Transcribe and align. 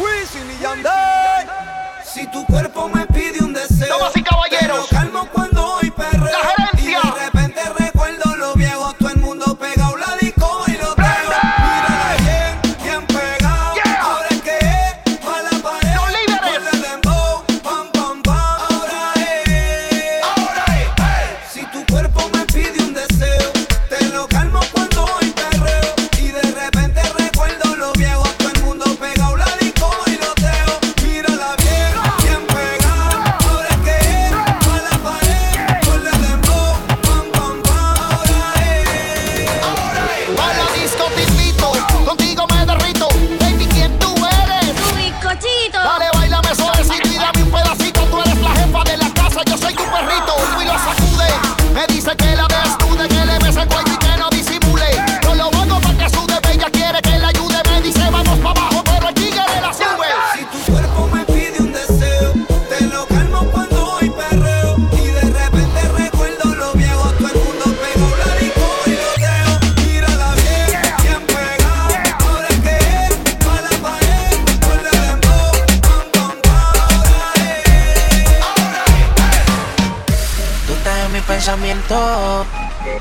Wisin 0.00 0.50
y 0.50 0.62
Yandel. 0.62 1.46
Si 2.02 2.26
tu 2.28 2.44
cuerpo 2.46 2.88
me 2.88 2.99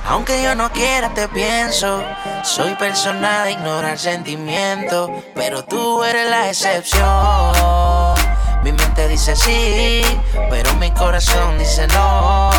Aunque 0.07 0.41
yo 0.41 0.55
no 0.55 0.71
quiera 0.71 1.13
te 1.13 1.27
pienso, 1.27 2.03
soy 2.43 2.73
persona 2.75 3.43
de 3.43 3.51
ignorar 3.51 3.99
sentimientos, 3.99 5.11
pero 5.35 5.63
tú 5.63 6.03
eres 6.03 6.27
la 6.27 6.49
excepción. 6.49 8.15
Mi 8.63 8.71
mente 8.71 9.07
dice 9.07 9.35
sí, 9.35 10.01
pero 10.49 10.73
mi 10.75 10.89
corazón 10.91 11.59
dice 11.59 11.85
no. 11.87 12.49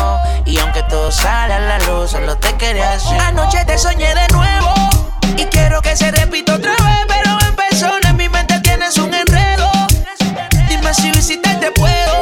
Y 0.45 0.57
aunque 0.59 0.83
todo 0.83 1.11
sale 1.11 1.53
a 1.53 1.59
la 1.59 1.79
luz, 1.79 2.11
solo 2.11 2.37
te 2.37 2.53
quería 2.55 2.91
decir. 2.91 3.19
Anoche 3.19 3.65
te 3.65 3.77
soñé 3.77 4.15
de 4.15 4.27
nuevo 4.29 4.73
y 5.35 5.43
quiero 5.45 5.81
que 5.81 5.97
se 5.97 6.11
repita 6.11 6.55
otra 6.55 6.71
vez, 6.71 7.05
pero 7.09 7.37
en 7.45 7.55
persona 7.55 8.09
en 8.09 8.15
mi 8.15 8.29
mente 8.29 8.57
tienes 8.61 8.97
un 8.97 9.13
enredo. 9.13 9.69
Dime 10.69 10.93
si 10.93 11.11
visitarte 11.11 11.71
puedo. 11.71 12.20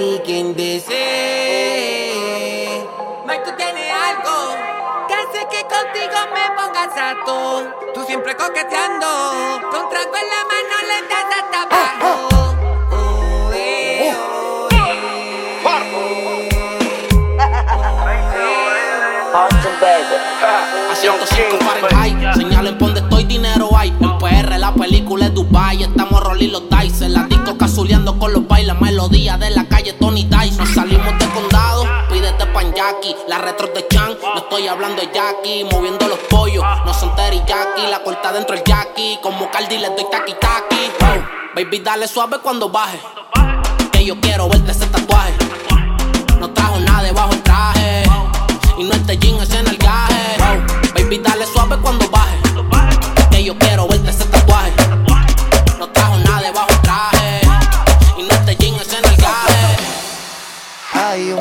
Ti 0.00 0.20
quien 0.24 0.56
desee. 0.56 2.14
Mike, 3.26 3.42
tú 3.44 3.50
tienes 3.56 3.92
algo 4.08 4.56
que 5.06 5.14
hace 5.14 5.40
que 5.52 5.60
contigo 5.74 6.18
me 6.32 6.44
pongas 6.56 6.96
a 6.96 7.08
Tú 7.92 8.00
siempre 8.06 8.34
coqueteando, 8.34 9.06
con 9.70 9.90
trago 9.90 10.16
en 10.16 10.28
la 10.34 10.42
mano 10.52 10.74
le 10.88 10.98
das 11.10 11.28
hasta 11.38 11.58
abajo. 11.64 12.10
Oh, 12.92 13.52
eh, 13.54 14.14
oh, 14.16 14.68
eh. 14.72 14.78
A 20.90 20.94
105 20.94 21.58
Fahrenheit, 21.60 22.16
señalen 22.36 22.78
donde 22.78 23.00
estoy, 23.00 23.24
dinero 23.24 23.68
hay. 23.76 23.90
En 24.00 24.18
PR 24.18 24.58
la 24.58 24.72
película 24.72 25.26
es 25.26 25.34
Dubai, 25.34 25.82
estamos 25.82 26.22
rolling 26.24 26.52
los 26.52 26.62
dice. 26.70 27.08
La 27.10 27.29
disco 27.80 28.00
casuleando 28.00 28.18
con 28.18 28.32
los 28.32 28.46
bailes, 28.46 28.78
melodía 28.80 29.38
de 29.38 29.50
la 29.50 29.64
calle 29.64 29.94
Tony. 29.94 30.24
Nos 30.24 30.68
salimos 30.74 31.18
de 31.18 31.26
condado, 31.30 31.86
pídete 32.10 32.46
pan 32.46 32.74
Jackie. 32.74 33.14
La 33.28 33.38
retro 33.38 33.68
de 33.68 33.86
Chan, 33.88 34.18
no 34.22 34.40
estoy 34.40 34.66
hablando 34.68 35.00
de 35.00 35.10
Jackie. 35.12 35.64
Moviendo 35.64 36.06
los 36.08 36.18
pollos, 36.30 36.62
no 36.84 36.92
son 36.92 37.12
Jackie. 37.16 37.86
La 37.90 38.02
corta 38.02 38.32
dentro 38.32 38.54
el 38.54 38.62
Jackie, 38.64 39.18
como 39.22 39.50
Cardi 39.50 39.78
le 39.78 39.88
doy 39.88 40.06
taki 40.10 40.34
taki. 40.34 40.76
baby, 41.54 41.80
dale 41.80 42.06
suave 42.06 42.38
cuando 42.42 42.68
baje. 42.68 43.00
Que 43.92 44.04
yo 44.04 44.20
quiero 44.20 44.48
verte 44.48 44.72
ese 44.72 44.86
tatuaje. 44.86 45.32
No 46.38 46.50
trajo 46.50 46.80
nada 46.80 47.02
debajo 47.02 47.32
el 47.32 47.42
traje. 47.42 48.04
Y 48.78 48.84
no 48.84 48.92
este 48.92 49.16
jean 49.18 49.40
es 49.40 49.50
en 49.54 49.66
el 49.66 49.78
gaje. 49.78 50.38
Baby, 50.94 51.18
dale 51.18 51.46
suave 51.46 51.76
cuando 51.78 52.08
baje. 52.10 52.19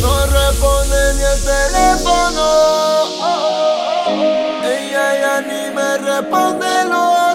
No 0.00 0.26
responde 0.26 1.14
ni 1.14 1.22
el 1.22 1.40
teléfono. 1.42 2.44
Ella 4.64 5.06
ya 5.20 5.40
ni 5.40 5.70
me 5.74 5.98
responde 5.98 6.84
los 6.84 7.27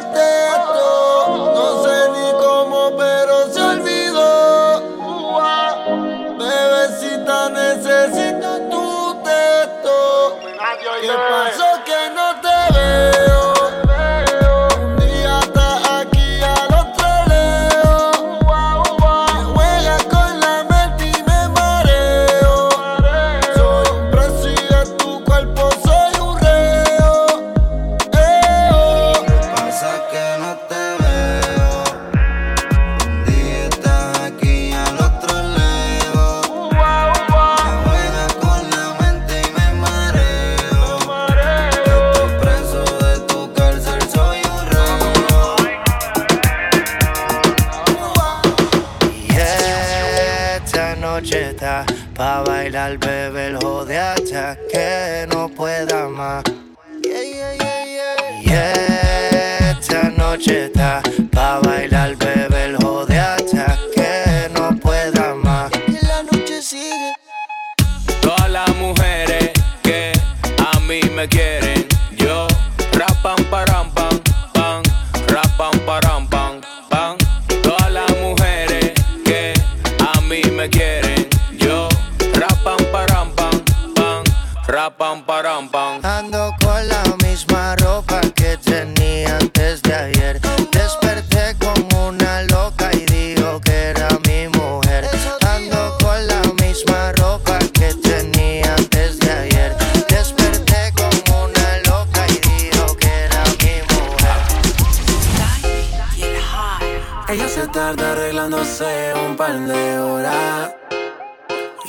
pa' 52.15 52.43
bailar, 52.43 52.97
bebé, 52.97 53.47
el 53.47 53.57
jode 53.57 53.97
hasta 53.97 54.57
que 54.69 55.25
no 55.31 55.47
pueda 55.47 56.02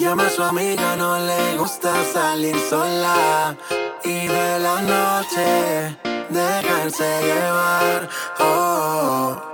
Llama 0.04 0.26
a 0.26 0.30
su 0.30 0.42
amiga, 0.42 0.96
no 0.96 1.18
le 1.18 1.56
gusta 1.56 1.94
salir 2.12 2.54
sola. 2.68 3.56
Y 4.04 4.26
de 4.26 4.58
la 4.58 4.82
noche 4.82 5.96
dejarse 6.28 7.22
llevar. 7.22 8.08
Oh. 8.38 8.84
Se 9.36 9.53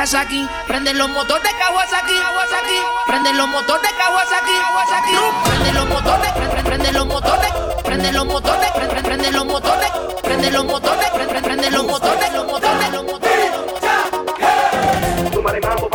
Prende 0.00 0.94
los 0.94 1.10
motores 1.10 1.42
de 1.44 1.50
Kawasaki, 1.58 2.14
Kawasaki. 2.14 2.80
Prende 3.06 3.34
los 3.34 3.46
motores 3.48 3.82
de 3.82 3.98
Kawasaki, 3.98 4.52
Kawasaki. 4.58 5.12
Prende 5.44 5.72
los 5.74 5.88
motores, 5.90 6.32
prende 6.64 6.92
los 6.92 7.06
motores. 7.06 7.52
Prende 7.84 8.12
los 8.12 8.24
motores, 8.24 8.70
prende 9.02 9.30
los 9.30 9.44
motores. 9.44 9.90
Prende 10.22 10.50
los 10.52 10.64
motores, 10.64 11.10
prende 11.42 11.70
los 11.70 11.84
motores, 11.84 12.32
los 12.32 12.46
motores, 12.46 12.92
los 12.92 13.04
motores. 13.04 13.50
Los 15.32 15.42
motores. 15.42 15.89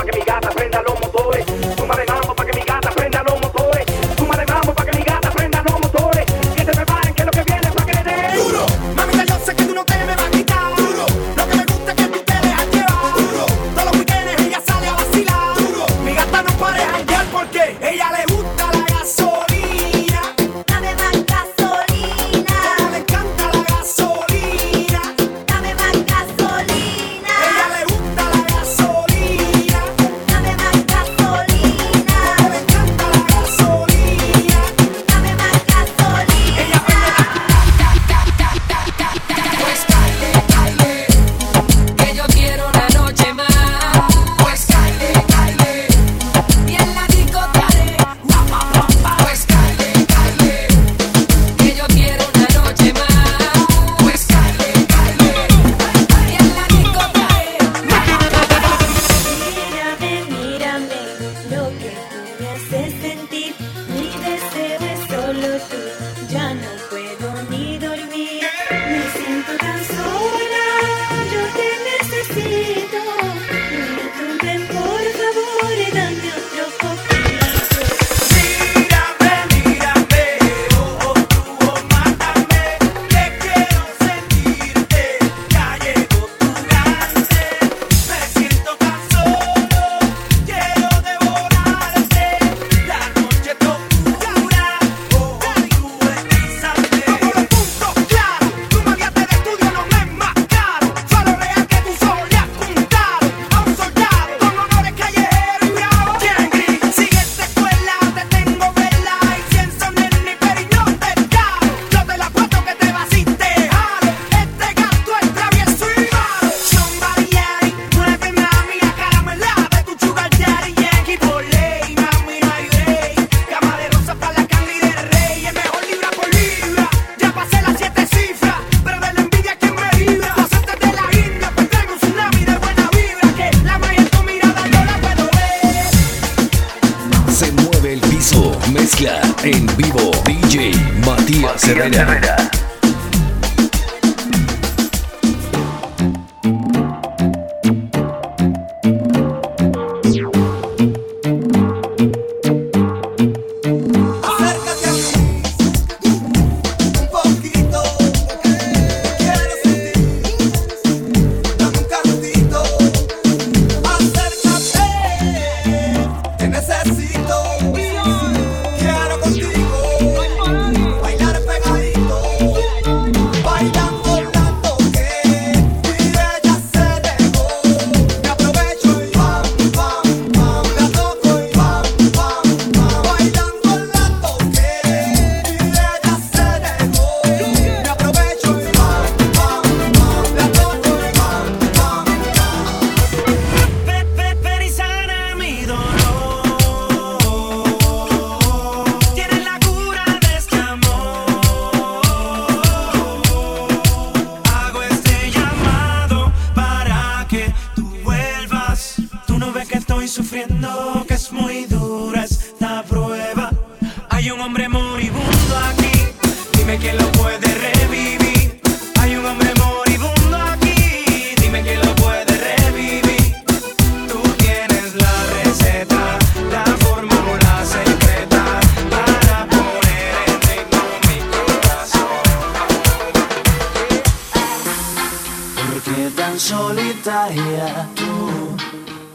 tú, 237.93 238.57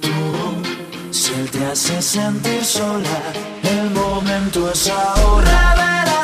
tú. 0.00 1.12
Si 1.12 1.34
él 1.34 1.50
te 1.50 1.66
hace 1.66 2.00
sentir 2.00 2.64
sola, 2.64 3.32
el 3.64 3.90
momento 3.90 4.70
es 4.70 4.88
ahora. 4.88 6.19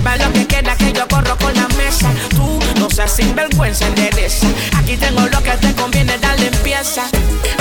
sepa 0.00 0.16
lo 0.16 0.32
que 0.32 0.46
queda 0.46 0.74
que 0.76 0.92
yo 0.92 1.06
corro 1.08 1.36
con 1.36 1.54
la 1.54 1.68
mesa. 1.76 2.10
Tú 2.30 2.58
no 2.78 2.88
seas 2.88 3.12
sinvergüenza, 3.12 3.86
endereza. 3.86 4.46
Aquí 4.78 4.96
tengo 4.96 5.20
lo 5.20 5.42
que 5.42 5.50
te 5.52 5.74
conviene, 5.74 6.16
dale 6.18 6.46
empieza. 6.46 7.02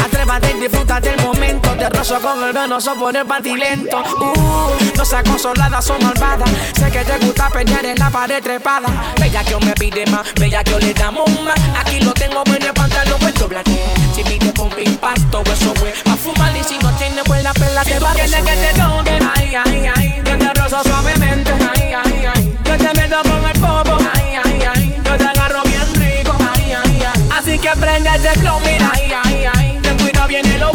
Atrévate 0.03 0.51
y 0.51 0.61
disfruta 0.61 0.99
del 1.01 1.19
momento. 1.21 1.69
Te 1.71 1.89
rozo 1.89 2.19
con 2.21 2.43
el 2.43 2.69
no 2.69 2.79
so 2.79 2.95
poner 2.95 3.25
patilento. 3.25 3.97
Uh, 4.19 4.97
no 4.97 5.05
seas 5.05 5.23
consolada, 5.23 5.81
son 5.81 6.01
malvadas. 6.03 6.49
Sé 6.77 6.89
que 6.91 7.03
te 7.03 7.17
gusta 7.25 7.49
pelear 7.49 7.85
en 7.85 7.99
la 7.99 8.09
pared 8.09 8.41
trepada. 8.41 8.87
Bella 9.19 9.43
que 9.43 9.51
yo 9.51 9.59
me 9.59 9.73
pide 9.73 10.05
más, 10.07 10.33
bella 10.35 10.63
que 10.63 10.71
yo 10.71 10.79
le 10.79 10.93
damos 10.93 11.29
más. 11.41 11.59
Aquí 11.79 11.99
lo 11.99 12.13
tengo 12.13 12.43
bueno, 12.45 12.65
el 12.65 12.73
pantalón 12.73 13.19
pues 13.19 13.33
doblate. 13.35 13.77
Si 14.15 14.23
pide 14.23 14.53
con 14.53 14.69
impacto, 14.81 15.43
eso 15.51 15.73
fue 15.75 15.93
a 16.09 16.15
fumar. 16.15 16.55
Y 16.55 16.63
si 16.63 16.77
no 16.79 16.91
tiene 16.93 17.21
buena 17.23 17.53
perla, 17.53 17.83
si 17.83 17.91
te 17.91 17.99
va 17.99 18.11
a 18.11 18.15
que 18.15 18.23
te 18.23 18.79
doble, 18.79 19.19
ay, 19.35 19.55
ay, 19.65 19.91
ay. 19.95 20.21
Yo 20.25 20.37
te 20.37 20.53
rozo 20.53 20.83
suavemente 20.83 21.48
te 22.79 22.93
meto 22.99 23.21
con 23.23 23.45
el 23.45 23.59
popo. 23.59 23.97
Ay, 24.13 24.35
ay, 24.43 24.59
ay. 24.73 25.01
Yo 25.05 25.17
te 25.17 25.23
agarro 25.23 25.61
bien 25.63 25.87
rico. 25.95 26.35
Ay, 26.39 26.73
ay, 26.83 27.03
ay. 27.13 27.29
Así 27.37 27.59
que 27.59 27.69
prende 27.79 28.09
el 28.09 28.39
flow, 28.39 28.59
mira. 28.61 28.91
Ay, 28.93 29.11
ay, 29.23 29.45
ay. 29.53 29.79
Te 29.81 29.89
cuido 30.03 30.27
bien 30.27 30.45
y 30.45 30.57
lo. 30.57 30.69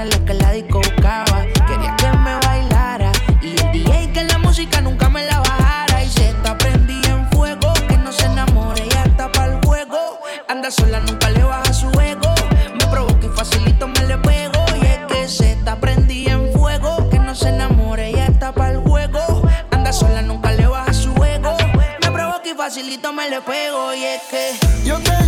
tenía 0.00 0.18
lo 0.18 0.24
que 0.24 0.34
la 0.34 0.52
disco 0.52 0.78
buscaba. 0.78 1.46
Quería 1.66 1.96
que 1.96 2.18
me 2.18 2.36
bailara 2.46 3.12
y 3.42 3.50
el 3.60 3.72
DJ 3.72 4.12
que 4.12 4.24
la 4.24 4.38
música 4.38 4.80
nunca 4.80 5.08
me 5.08 5.24
la 5.24 5.40
bajara. 5.40 6.04
Y 6.04 6.08
se 6.08 6.28
está 6.30 6.56
prendí 6.56 7.00
en 7.06 7.28
fuego, 7.30 7.72
que 7.88 7.96
no 7.98 8.12
se 8.12 8.26
enamore 8.26 8.86
y 8.86 8.96
hasta 8.96 9.30
para 9.32 9.54
el 9.54 9.64
juego. 9.64 10.20
Anda 10.48 10.70
sola, 10.70 11.00
nunca 11.00 11.30
le 11.30 11.42
baja 11.42 11.72
su 11.72 11.88
ego. 12.00 12.34
Me 12.78 12.86
provoca 12.86 13.26
y 13.26 13.28
facilito 13.28 13.88
me 13.88 14.06
le 14.06 14.18
pego. 14.18 14.64
Y 14.80 14.86
es 14.86 14.98
que 15.08 15.28
se 15.28 15.52
está 15.52 15.76
prendí 15.76 16.26
en 16.28 16.52
fuego, 16.52 17.08
que 17.10 17.18
no 17.18 17.34
se 17.34 17.48
enamore 17.48 18.10
y 18.10 18.18
hasta 18.18 18.52
para 18.52 18.72
el 18.72 18.78
juego. 18.78 19.42
Anda 19.70 19.92
sola, 19.92 20.22
nunca 20.22 20.52
le 20.52 20.66
baja 20.66 20.92
su 20.92 21.12
ego. 21.24 21.56
Me 22.02 22.10
provoca 22.10 22.48
y 22.48 22.54
facilito 22.54 23.12
me 23.12 23.28
le 23.28 23.40
pego. 23.40 23.94
Y 23.94 24.04
es 24.04 24.22
que 24.30 24.86
yo 24.86 24.98
te 25.00 25.19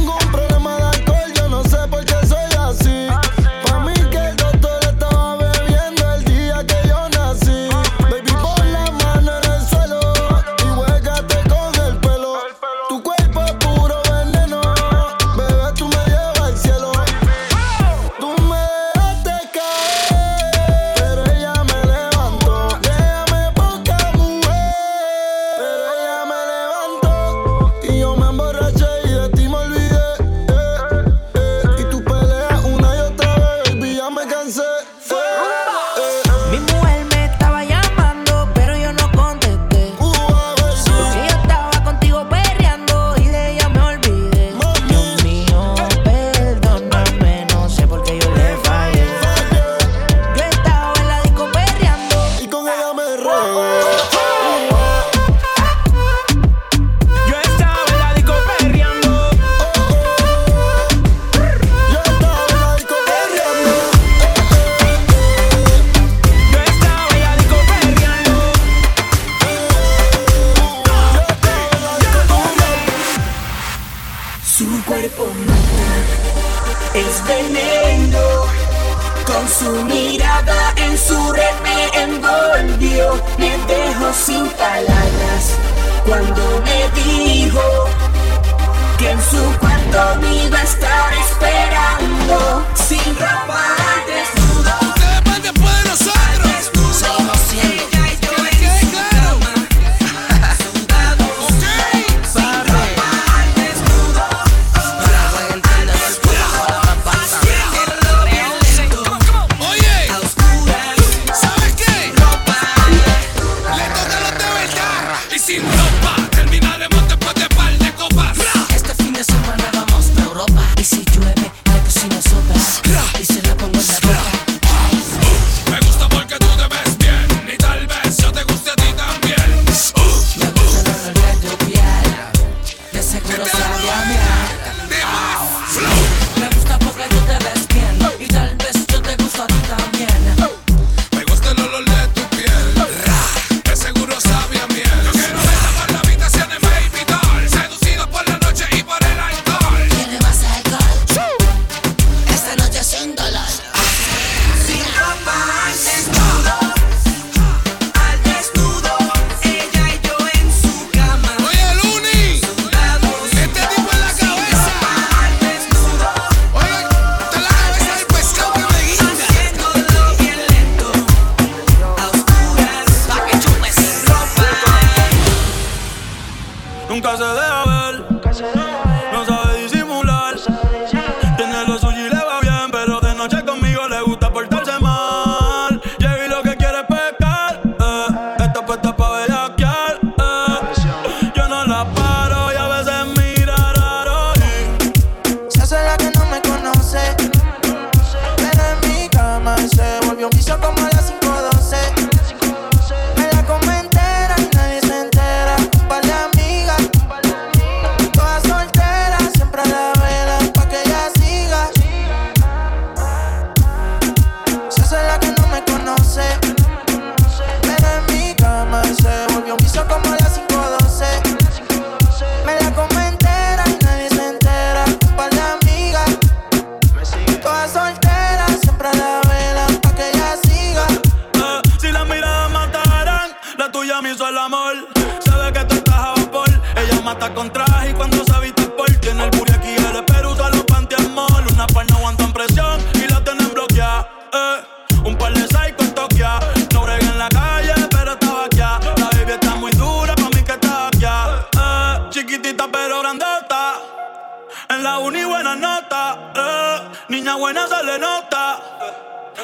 En 254.73 254.83
la 254.83 254.99
uni 255.01 255.23
buena 255.23 255.55
nota, 255.55 256.33
eh. 256.35 256.81
niña 257.09 257.35
buena 257.35 257.67
se 257.67 257.85
le 257.85 257.99
nota, 257.99 258.59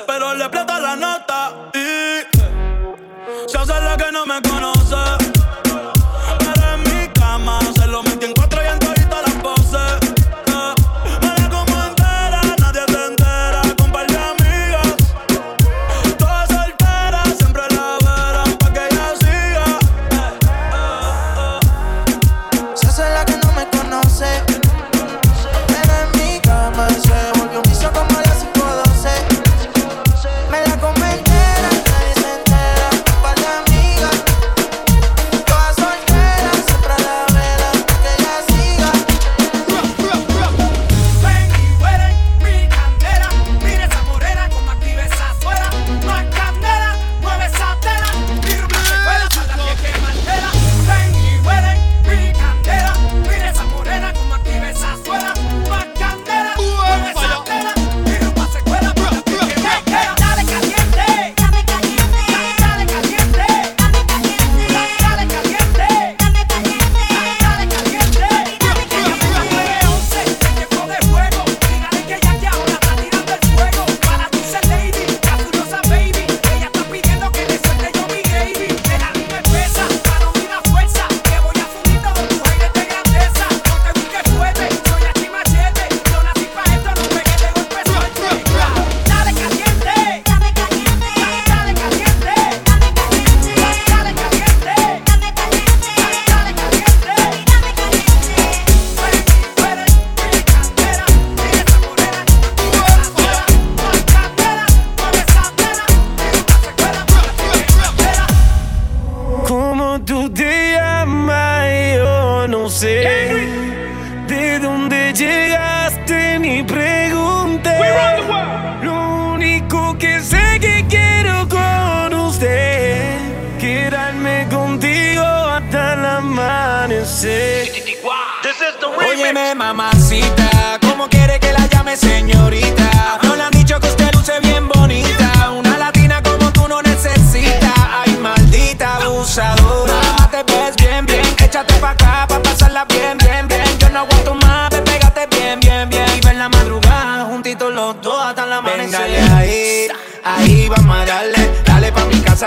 pero 0.07 0.35
le 0.35 0.49
plata 0.49 0.81
la 0.81 0.97
nota 0.97 1.53
y 1.75 2.23
se 3.47 3.59
hace 3.59 3.79
la 3.79 3.97
que 3.99 4.11
no 4.11 4.25
me 4.25 4.41
conoce. 4.41 4.98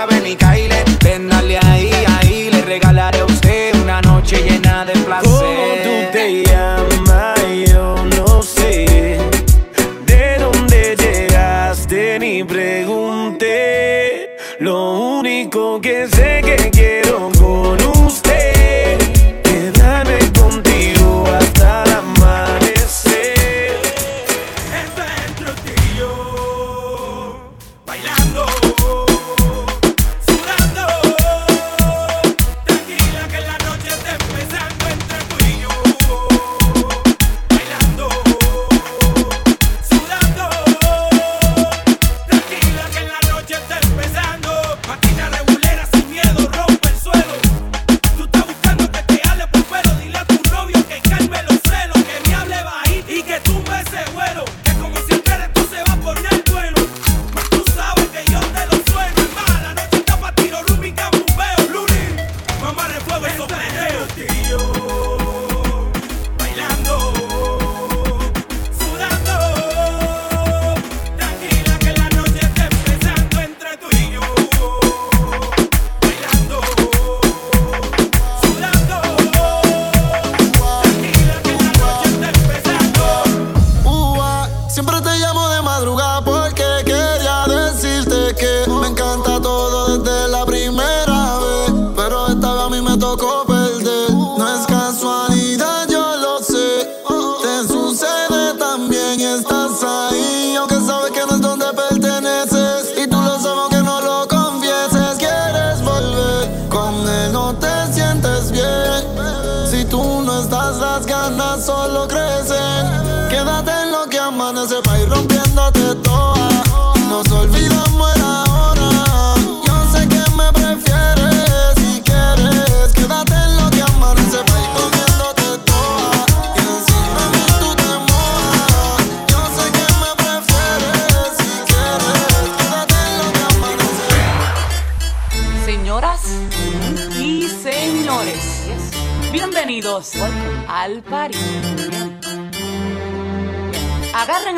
sabe 0.01 0.19
ni 0.21 0.35
caer. 0.35 0.60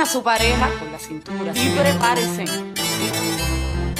a 0.03 0.05
su 0.05 0.21
pareja 0.21 0.69
con 0.79 0.91
la 0.91 0.99
cintura 0.99 1.53
y 1.55 1.69
prepárense. 1.69 2.43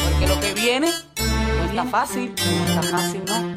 Porque 0.03 0.27
lo 0.27 0.39
que 0.41 0.53
viene 0.53 0.91
no 1.17 1.63
está 1.63 1.85
fácil, 1.85 2.33
no 2.35 2.65
está 2.65 2.83
fácil, 2.83 3.21
¿no? 3.25 3.53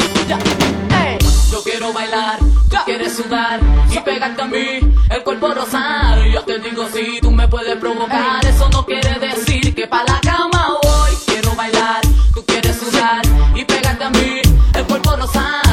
Yo 1.50 1.62
quiero 1.64 1.92
bailar, 1.92 2.38
tú 2.38 2.76
quieres 2.84 3.16
sudar 3.16 3.58
y 3.90 3.98
pegarte 3.98 4.42
a 4.42 4.46
mí, 4.46 4.78
el 5.10 5.24
cuerpo 5.24 5.54
rosado. 5.54 6.24
Yo 6.24 6.42
te 6.44 6.60
digo 6.60 6.86
si 6.88 7.20
tú 7.20 7.32
me 7.32 7.48
puedes 7.48 7.76
provocar, 7.78 8.44
eso 8.46 8.68
no 8.68 8.86
quiere 8.86 9.18
decir 9.18 9.74
que 9.74 9.88
pa' 9.88 10.04
la 10.04 10.20
cama 10.20 10.78
voy. 10.84 11.16
Quiero 11.26 11.52
bailar, 11.56 12.02
tú 12.32 12.44
quieres 12.46 12.76
sudar 12.76 13.22
y 13.56 13.64
pegarte 13.64 14.04
a 14.04 14.10
mí, 14.10 14.40
el 14.72 14.84
cuerpo 14.84 15.16
rosado. 15.16 15.65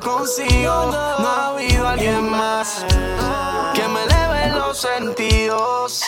consigo. 0.00 0.90
No 1.20 1.28
ha 1.28 1.48
habido 1.48 1.86
alguien 1.86 2.30
más 2.30 2.84
que 3.74 3.88
me 3.88 4.02
eleve 4.04 4.56
los 4.56 4.78
sentidos. 4.78 6.02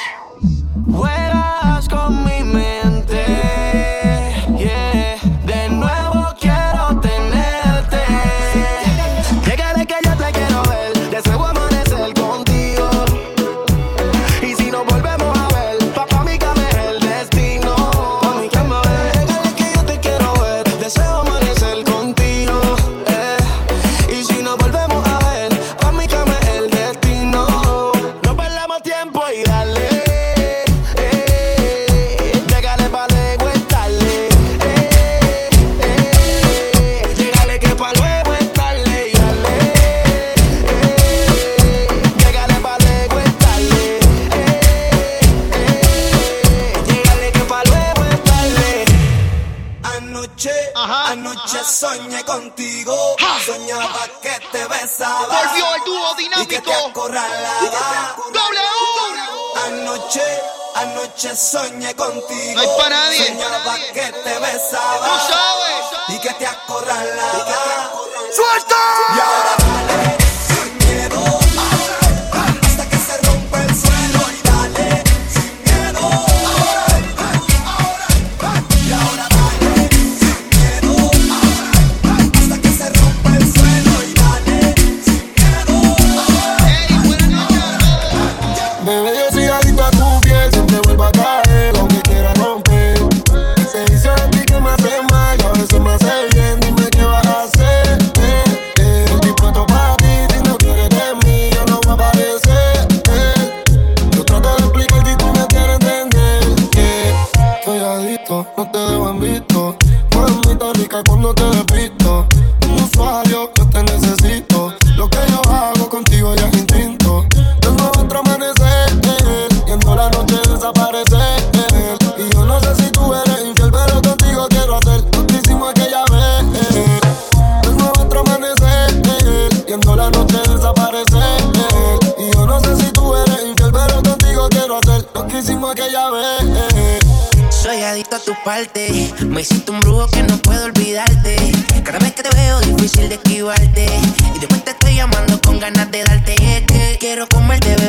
estresada. 64.63 65.07
Tú 65.07 65.33
sabes. 65.33 66.17
Y 66.17 66.19
que 66.21 66.35
te 66.35 66.47
acorralada. 66.47 67.62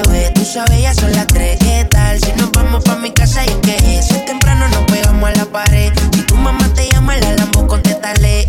Tú 0.04 0.46
sabes, 0.46 0.82
ya 0.82 0.94
son 0.94 1.12
las 1.14 1.28
tres. 1.28 1.58
¿Qué 1.60 1.86
tal? 1.90 2.20
Si 2.20 2.32
nos 2.34 2.52
vamos 2.52 2.84
pa' 2.84 2.96
mi 2.96 3.12
casa, 3.12 3.46
¿y 3.46 3.54
qué 3.62 3.76
es? 3.98 4.08
Si 4.08 4.16
es 4.16 4.26
temprano 4.26 4.68
nos 4.68 4.84
pegamos 4.84 5.30
a 5.30 5.34
la 5.34 5.46
pared. 5.46 5.92
Si 6.14 6.22
tu 6.24 6.36
mamá 6.36 6.68
te 6.74 6.90
llama, 6.90 7.18
la 7.18 7.34
lambo, 7.34 7.68
contéstale. 7.68 8.46